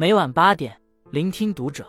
[0.00, 1.84] 每晚八点，聆听读者。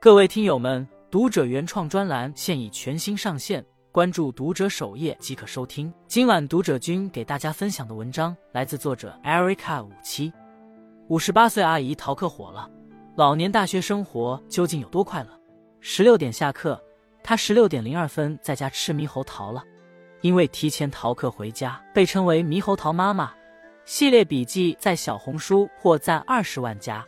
[0.00, 5.92] 各位听友们，读者原创专栏现已全新上线，关注读者首页即可收听。
[6.06, 10.32] 今晚读者君给大家分享的文章来自作者 Erica 五七。
[11.08, 12.70] 五十八岁阿姨逃课火了，
[13.16, 15.30] 老年大学生活究竟有多快乐？
[15.80, 16.80] 十六点下课，
[17.24, 19.64] 她十六点零二分在家吃猕猴桃了。
[20.20, 23.34] 因为提前逃课回家，被称为“猕猴桃妈妈”。
[23.84, 27.04] 系列笔记在小红书获赞二十万加。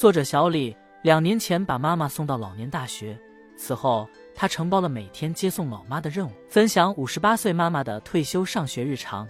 [0.00, 3.20] 作者小李两年前把妈妈送到老年大学，
[3.54, 9.28] 此后他承包了每天接送老妈的任务，分享五十八岁妈妈的退休上学日常。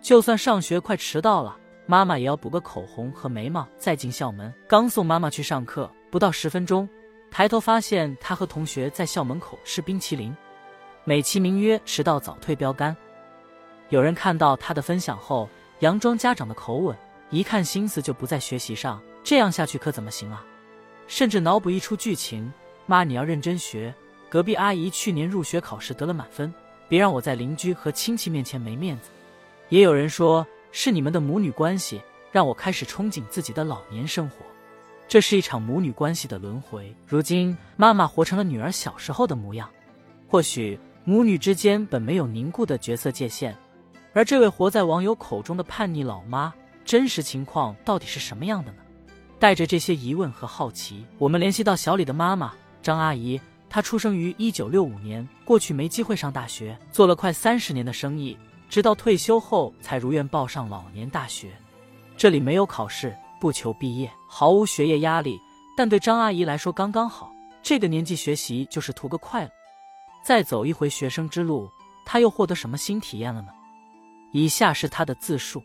[0.00, 4.50] 就算上学快迟到了，妈妈也要补个口红和眉毛再进校门。
[4.66, 6.88] 刚送妈妈去上课，不到十分钟，
[7.30, 10.34] 抬头发现她和同学在校门口吃冰淇淋。
[11.04, 12.96] 美其名曰迟到早退标杆。
[13.90, 15.46] 有人看到他的分享后，
[15.80, 16.96] 佯装家长的口吻，
[17.28, 20.44] 一看心思就不在学习上，这样下去可怎么行啊？
[21.06, 22.52] 甚至脑补一出剧情：
[22.86, 23.94] 妈，你要认真学。
[24.28, 26.52] 隔壁阿姨去年入学考试得了满分，
[26.88, 29.10] 别让我在邻居和亲戚面前没面子。
[29.68, 34.36] 也有人说是你们的母女关系，让我开始憧憬自己的老年生活。
[35.06, 36.94] 这是一场母女关系的轮回。
[37.06, 39.68] 如今妈妈活成了女儿小时候的模样，
[40.28, 40.78] 或许。
[41.04, 43.56] 母女之间本没有凝固的角色界限，
[44.12, 46.52] 而这位活在网友口中的叛逆老妈，
[46.84, 48.78] 真实情况到底是什么样的呢？
[49.38, 53.40] 带着这些疑问和好奇，我们联系到小李的妈妈张阿姨。
[53.70, 58.36] 她出生于一九六五年，过去没机会上大学，做了快三十年的生意，
[58.68, 61.52] 直到退休后才如愿报上老年大学。
[62.16, 65.38] 这里没有考试，不求毕业，毫无学业压力，
[65.76, 67.30] 但对张阿姨来说刚刚好。
[67.62, 69.50] 这个年纪学习就是图个快乐。
[70.24, 71.70] 再走一回学生之路，
[72.04, 73.48] 她又获得什么新体验了呢？
[74.32, 75.62] 以下是她的自述：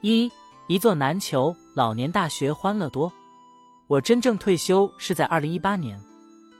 [0.00, 0.30] 一，
[0.68, 3.12] 一座难求，老年大学欢乐多。
[3.86, 6.00] 我真正退休是在二零一八年，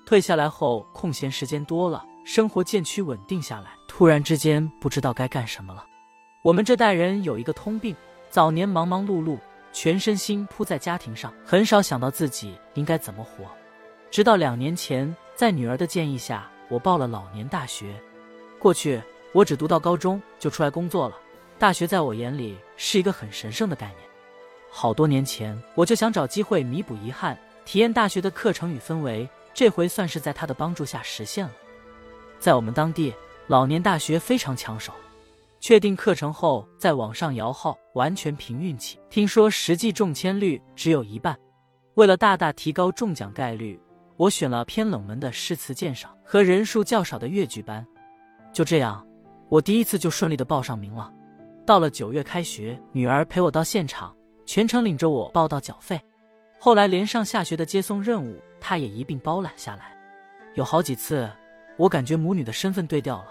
[0.05, 5.87] 退下来后空闲时间多了，生活渐趋稳定下来，突然之间不知道该干什么了。
[6.43, 7.97] 我们这代人有一个通病，
[8.29, 9.39] 早年忙忙碌碌，
[9.73, 13.47] 全身心扑在家庭上，很少想到自己应该怎么活。
[14.11, 16.47] 直到两年前，在女儿的建议下。
[16.69, 17.99] 我报了老年大学。
[18.59, 19.01] 过去
[19.33, 21.17] 我只读到高中就出来工作了，
[21.59, 24.06] 大学在我眼里是一个很神圣的概念。
[24.79, 29.27] 好多年前我就想找机会弥补遗憾，体验大学的课程与氛围。
[29.55, 31.53] 这回算是在他的帮助下实现了。
[32.39, 33.11] 在我们当地，
[33.47, 34.93] 老年大学非常抢手，
[35.61, 38.99] 确定课程后在网上摇号，完全凭运气。
[39.09, 41.35] 听说实际中签率只有一半，
[41.95, 43.81] 为了大大提高中奖概率。
[44.19, 47.87] 我选了偏冷门的诗词鉴赏和人数较少的越剧班，
[48.53, 49.03] 就这样，
[49.49, 51.11] 我第一次就顺利的报上名了。
[51.65, 54.15] 到了九月开学，女儿陪我到现场，
[54.47, 56.01] 全程领着我报到缴费。
[56.59, 59.95] 后来连上下学的接送任务，她也一并包揽下来。
[60.55, 61.29] 有好几次，
[61.77, 63.27] 我感觉母女的身份对调了。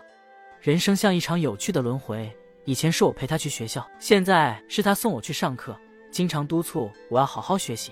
[0.61, 2.31] 人生像一场有趣的轮回，
[2.65, 5.75] 以前是我陪她去学校，现在是她送我去上课，
[6.11, 7.91] 经常督促我要好好学习。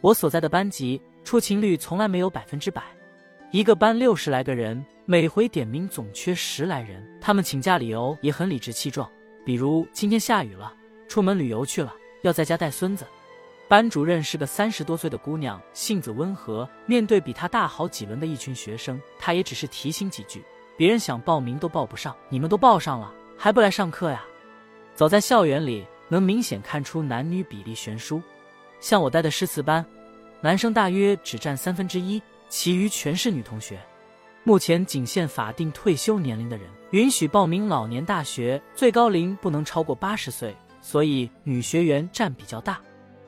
[0.00, 0.98] 我所在的班级。
[1.24, 2.80] 出勤率从来没有百分之百，
[3.50, 7.04] 一个班六十来个人，每回点名总缺十来人。
[7.20, 9.10] 他们请假理由也很理直气壮，
[9.44, 10.72] 比如今天下雨了，
[11.08, 13.06] 出门旅游去了，要在家带孙子。
[13.68, 20.44] 班主任是个三十多岁的姑娘，性子温和，面对比她大好几轮的一群学生，她也只是提醒几句。
[20.76, 24.24] 别人想报名都报不上，你们都报上了，还不来上课呀？
[24.94, 28.22] 走在校园里，能明显看出男女比例悬殊。
[28.78, 29.84] 像我带的诗词班。
[30.42, 33.80] 男生大约只占三分之一，其余全是女同学。
[34.44, 42.80] 目前仅限法定退休年龄的人允许报名老年大学，最高龄不能超过八十岁，所以女学员占比较大。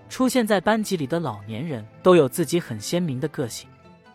[0.09, 3.69] 出现在班级里的老年人都有自己很鲜明的个性。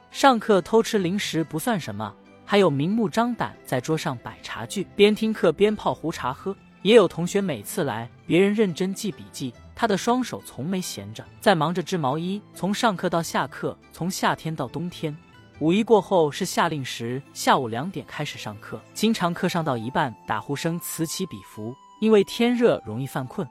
[0.09, 2.13] 上课偷吃零食不算什么，
[2.45, 6.55] 还有明目张胆在桌上摆茶具，边听课边泡壶茶喝。
[6.81, 9.53] 也有同学每次来，别人认真记笔记。
[9.73, 15.15] 他的双手从没闲着，在忙着织毛衣，从上课到下课，从夏天到冬天。
[15.59, 23.47] 五一过后是夏令时，下午两点开始上课，经常课上到一半，打呼声此起彼伏，因为天热容易犯困。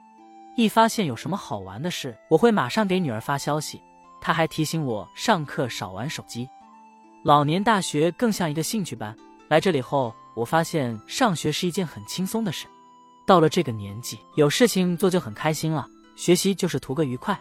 [0.55, 3.81] 一发现有什么好玩的事，我会马上给女儿发消息。
[4.21, 6.47] 她还提醒我上课少玩手机。
[7.23, 9.17] 老年大学更像一个兴趣班，
[9.47, 12.67] 来这里后，我发现上学是一件很轻松的事。
[13.25, 15.87] 到了这个年纪，有事情做就很开心了。
[16.15, 17.35] 学习就是图个愉快，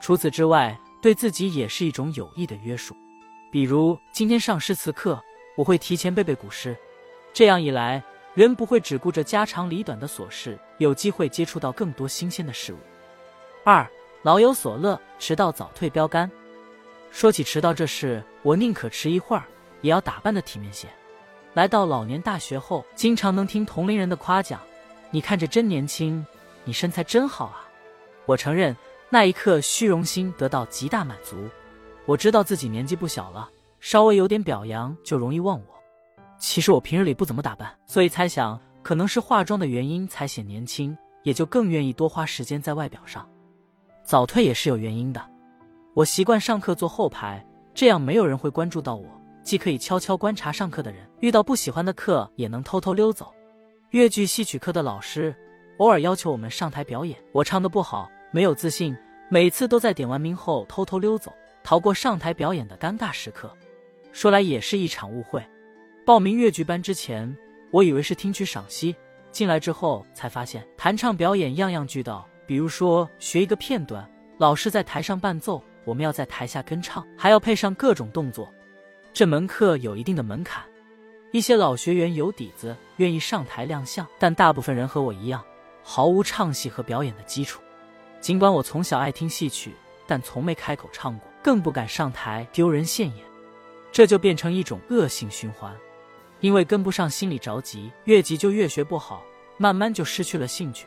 [0.00, 2.96] 除此之外，对自己也是一种有益的约束。
[3.52, 5.22] 比如今天上诗词课，
[5.54, 6.74] 我会提前背背古诗，
[7.34, 8.02] 这样一来，
[8.36, 12.76] 人不会只顾着家长里短的琐事，有机会接触到更多新鲜的事物。
[13.64, 13.88] 二，
[14.20, 16.30] 老有所乐，迟到早退标杆。
[17.10, 19.44] 说起迟到这事，我宁可迟一会儿，
[19.80, 20.86] 也要打扮的体面些。
[21.54, 24.60] 来到老年大学后，经常能听同龄人的夸奖
[25.10, 26.24] ：“你看着真年轻，
[26.64, 27.66] 你身材真好啊。”
[28.26, 28.76] 我承认，
[29.08, 31.48] 那一刻虚荣心得到极大满足。
[32.04, 33.48] 我知道自己年纪不小了，
[33.80, 35.75] 稍微有点表扬就容易忘我。
[36.38, 43.28] 其实我平日里不怎么打扮，所以猜想可能是化妆的原因才显年轻，也就更愿意多花时间在外表上。
[44.04, 45.20] 早退也是有原因的，
[45.94, 47.44] 我习惯上课坐后排，
[47.74, 49.04] 这样没有人会关注到我，
[49.42, 53.32] 既可以悄悄观察上课的人，遇到不喜欢的课也能偷偷溜走。
[53.90, 55.34] 越剧戏曲课的老师
[55.78, 58.96] 偶尔要求我们上台表演，我唱的不好，没有自信，
[59.28, 61.32] 每次都在点完名后偷偷溜走，
[61.64, 63.50] 逃过上台表演的尴尬时刻。
[64.12, 65.42] 说来也是一场误会。
[66.06, 67.36] 报名越剧班之前，
[67.72, 68.94] 我以为是听取赏析，
[69.32, 72.24] 进来之后才发现弹唱表演样样俱到。
[72.46, 74.08] 比如说学一个片段，
[74.38, 78.48] 老师在台上伴奏，我们要在台下跟唱，还要配上各种动作。
[79.12, 80.62] 这门课有一定的门槛，
[81.32, 85.42] 一些老学员有底子，愿意上台亮相，但大部分人和我一样，
[85.82, 87.60] 毫无唱戏和表演的基础。
[88.20, 89.74] 尽管我从小爱听戏曲，
[90.06, 93.26] 但从没开口唱过，更不敢上台丢人现眼，
[93.90, 95.76] 这就变成一种恶性循环。
[96.40, 99.22] 因为跟不上，心里着急，越急就越学不好，
[99.58, 100.86] 慢慢就失去了兴趣。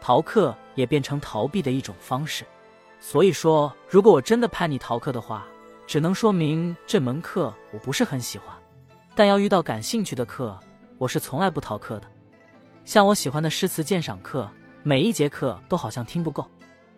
[0.00, 2.44] 逃课也变成逃避的一种方式，
[3.00, 5.46] 所以说，如果我真的叛逆逃课的话，
[5.86, 8.48] 只能说明这门课我不是很喜欢。
[9.14, 10.58] 但要遇到感兴趣的课，
[10.98, 12.06] 我是从来不逃课的。
[12.84, 14.50] 像我喜欢的诗词鉴赏课，
[14.82, 16.44] 每一节课都好像听不够。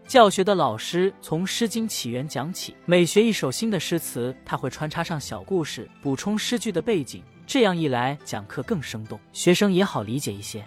[0.07, 7.23] 教学的老师从《诗经》起源讲起，每学一首新的诗词，他会穿插上小故事，补充诗句的背景。
[7.47, 10.65] 这样一来，讲课更生动，学生也好理解一些。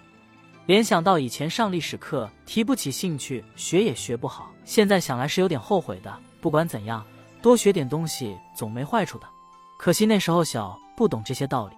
[0.66, 6.14] 联想到以前上历史课提不起兴趣，学也学不好，现在想来是有点后悔的。
[6.40, 7.04] 不管怎样，
[7.42, 9.26] 多学点东西总没坏处的。
[9.78, 11.74] 可惜那时候小，不懂这些道理。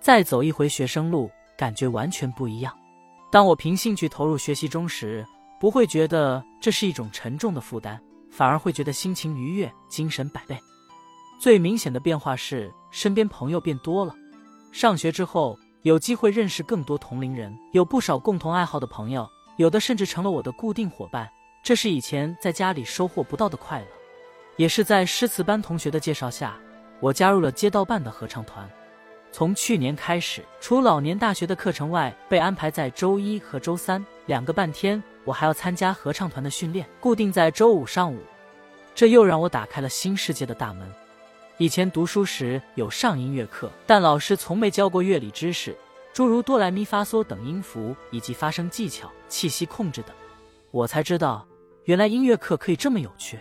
[0.00, 2.74] 再走一回学生路，感觉完全不一样。
[3.30, 5.26] 当我凭兴趣投入学习中时，
[5.60, 8.00] 不会觉得这是一种沉重的负担，
[8.30, 10.58] 反而会觉得心情愉悦，精神百倍。
[11.40, 14.14] 最明显的变化是，身边朋友变多了。
[14.70, 15.58] 上学之后。
[15.82, 19.26] 有机会认识更多同龄人，有不少共同爱好的朋友，
[19.56, 21.26] 有的甚至成了我的固定伙伴。
[21.62, 23.86] 这是以前在家里收获不到的快乐。
[24.58, 26.54] 也是在诗词班同学的介绍下，
[27.00, 28.68] 我加入了街道办的合唱团。
[29.32, 38.20] 从去年开始，除老年大学的课程外，被安排在周一和周三两个半天，我还要参加合唱团的训练，固定在周五上午。
[38.94, 40.86] 这又让我打开了新世界的大门。
[41.60, 45.76] 以前读书时有上音乐课，但老师从没教过乐理知识，
[46.10, 50.16] 诸如哆来咪发嗦等音符以及发声技巧、气息控制等。
[50.70, 51.46] 我才知道，
[51.84, 53.38] 原来音乐课可以这么有趣。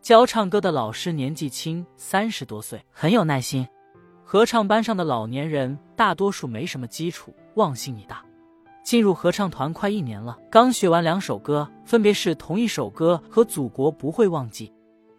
[0.00, 3.64] 教唱歌的老师年纪轻，三十多岁，很有耐心。
[4.24, 8.24] 合唱班上的老年人大多数没什么基础，忘性也大。
[8.82, 14.66] 进入合唱团快一年了，刚学完两首歌，分别是同一首歌和《祖国不会忘记》，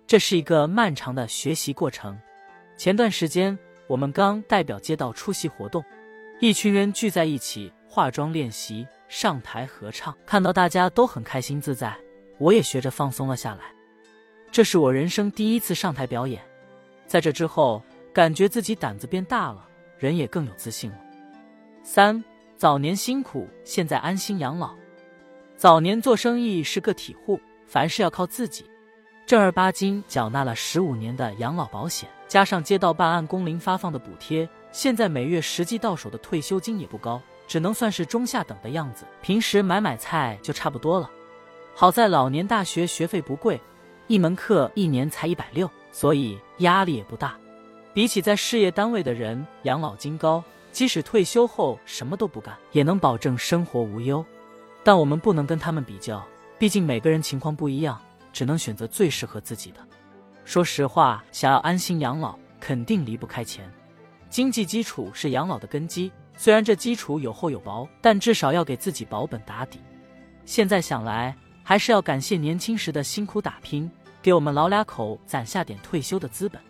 [0.06, 2.20] 这是一个漫长的学习过程。
[2.76, 5.84] 前段时间，我们刚代表街道出席活动，
[6.40, 10.16] 一群人聚在一起化妆练习，上台合唱。
[10.26, 11.96] 看到大家都很开心自在，
[12.40, 13.62] 我也学着放松了下来。
[14.52, 16.42] 这是我人生第一次上台表演，
[17.08, 21.00] 在这之后，感觉自己胆子变大了，人也更有自信了。
[21.84, 22.24] 三
[22.58, 24.76] 早年辛苦，现在安心养老。
[25.56, 28.66] 早年做生意是个体户，凡事要靠自己。
[29.26, 39.06] 正儿八经缴纳了十五年的养老保险，加上街道办案工龄发放的补贴，现在每月实际到手的退休金也不高，只能算是中下等的样子。
[39.22, 41.10] 平时买买菜就差不多了。
[41.74, 43.60] 好在老年大学学费不贵，
[44.08, 47.38] 一门课一年才一百六，所以压力也不大。
[47.94, 54.24] 比起在事业单位的人，养老金高，即使退休后什么都不干，也能保证生活无忧。
[54.84, 56.22] 但我们不能跟他们比较，
[56.60, 57.98] 毕竟每个人情况不一样。
[58.34, 59.80] 只能选择最适合自己的。
[60.44, 63.72] 说实话，想要安心养老，肯定离不开钱。
[64.30, 69.80] 经济基础是养老的根基，虽然这基础有厚有薄，但至少要给自己保本打底。
[70.44, 73.90] 现在想来，还是要感谢年轻时的辛苦打拼，
[74.22, 76.62] 给我们老俩口攒下点退休的资本。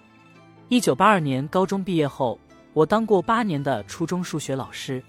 [0.67, 2.37] 一九八二年高中毕业后，
[2.73, 5.01] 我当过八年的初中数学老师。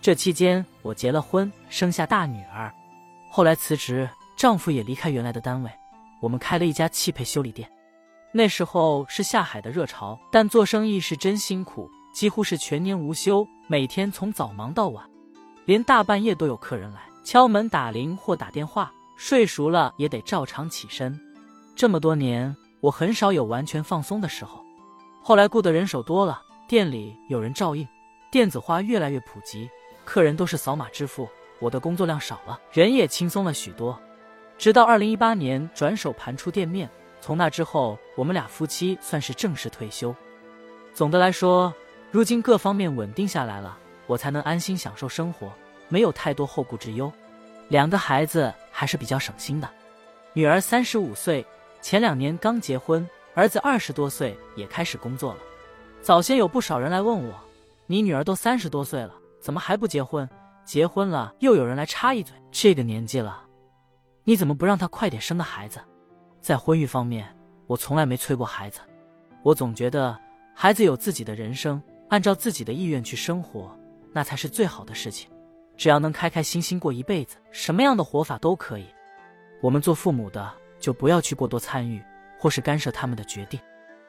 [0.00, 2.72] 这期间，我结了婚，生下大女儿。
[3.28, 5.70] 后来辞职，丈夫也离开原来的单位。
[6.20, 7.70] 我们开了一家汽配修理店，
[8.32, 15.04] 那时候是下海的热潮，但做生意是真辛苦，几乎是全年无休，每天从早忙到晚，
[15.64, 21.18] 连大半夜都有客人来敲门、打铃或打电话，睡熟了也得照常起身。
[21.74, 24.64] 这么多年，我很少有完全放松的时候。
[25.22, 27.86] 后来雇的人手多了，店里有人照应，
[28.30, 29.68] 电子化越来越普及，
[30.04, 33.98] 客人都是扫码支付，我的工作量少了，人也轻松了许多。
[34.58, 36.88] 直到二零一八年转手盘出店面，
[37.20, 40.14] 从那之后，我们俩夫妻算是正式退休。
[40.94, 41.72] 总的来说，
[42.10, 45.52] 如今各方面稳定下来了，我才能安心享受生活，
[45.88, 47.12] 没有太多后顾之忧。
[47.68, 49.68] 两个孩子还是比较省心的，
[50.32, 51.44] 女儿三十五岁，
[51.82, 55.40] 前两年刚结婚，儿子二十多岁也开始工作了。
[56.00, 57.34] 早先有不少人来问我
[57.86, 60.26] ：“你女儿都三十多岁了，怎么还不结婚？
[60.64, 63.42] 结婚了又有人来插一嘴，这个年纪了，
[64.28, 65.78] 你怎么不让他快点生个孩子？”
[66.42, 67.32] 在婚育方面，
[67.68, 68.80] 我从来没催过孩子，
[69.44, 70.18] 我总觉得
[70.52, 73.70] 孩子有自己的人生，按照自己的意愿去生活，
[74.12, 75.30] 那才是最好的事情。
[75.76, 78.86] 只要能开开心心过一辈子，什么样的活法都可以。
[79.60, 82.02] 我们做父母的就不要去过多参与
[82.36, 83.60] 或是干涉他们的决定。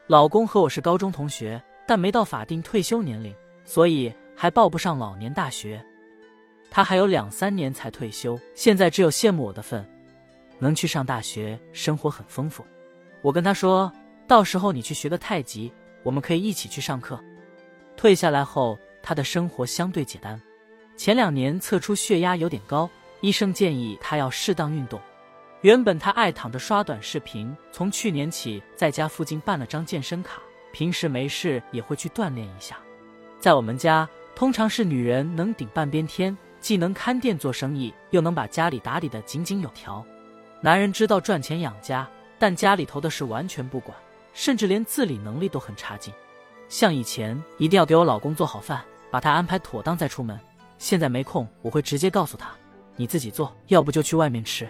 [0.08, 5.84] 老公和我是高中同学，但没到法定退休年龄，所以还报不上老年大学。
[6.72, 9.88] 他还有两三年才退休，现在只有羡慕我的份，
[10.60, 12.66] 能去上大学，生活很丰富。
[13.22, 13.92] 我跟他说，
[14.28, 15.72] 到时候你去学个太极，
[16.04, 17.20] 我们可以一起去上课。
[17.96, 20.40] 退下来后，他的生活相对简单。
[20.96, 22.90] 前两年测出血压有点高，
[23.22, 25.00] 医生建议他要适当运动。
[25.62, 30.40] 原本他爱躺着刷短视频，从去年起在家附近办了张健身卡，
[30.72, 32.78] 平时没事也会去锻炼一下。
[33.40, 40.06] 在我们家，通常是女人能顶半边天，既能看店做生意，又能把家里打理得井井有条。
[40.62, 42.08] 男人知道赚钱养家，
[42.40, 43.96] 但家里头的事完全不管，
[44.34, 46.14] 甚至连自理能力都很差劲。
[46.68, 50.40] 像以前一定要给我老公做好饭，把他安排妥当再出门。
[50.78, 52.50] 现在没空，我会直接告诉他，
[52.96, 54.68] 你自己做，要不就去外面吃。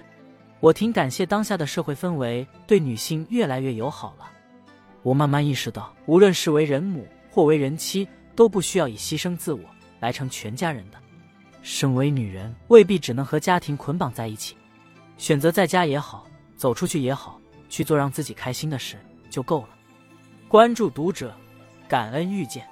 [0.59, 4.29] 我挺感谢当下的社会氛围对女性越来越友好了。
[5.03, 9.61] 我慢慢意识到，无论是为人母或为人妻，都不需要以牺牲自我
[9.99, 10.97] 来成全家人的。
[11.61, 14.55] 身为女人，未必只能和家庭捆绑在一起，
[15.17, 18.97] 选择在家也好，走出去也好，去做让自己开心的事
[19.29, 19.69] 就够了。
[20.47, 21.35] 关注读者，
[21.87, 22.67] 感恩遇见。